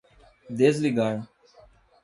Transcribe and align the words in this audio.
Desligar. 0.49 1.29